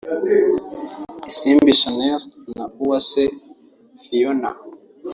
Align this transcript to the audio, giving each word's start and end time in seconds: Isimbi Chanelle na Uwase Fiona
Isimbi 1.29 1.71
Chanelle 1.79 2.25
na 2.55 2.65
Uwase 2.81 3.23
Fiona 4.03 4.49